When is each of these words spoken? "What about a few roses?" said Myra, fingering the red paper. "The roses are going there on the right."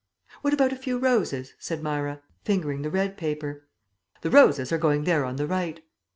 "What 0.41 0.51
about 0.55 0.73
a 0.73 0.77
few 0.77 0.97
roses?" 0.97 1.53
said 1.59 1.83
Myra, 1.83 2.23
fingering 2.43 2.81
the 2.81 2.89
red 2.89 3.17
paper. 3.17 3.67
"The 4.21 4.31
roses 4.31 4.71
are 4.71 4.79
going 4.79 5.03
there 5.03 5.23
on 5.23 5.35
the 5.35 5.45
right." 5.45 5.79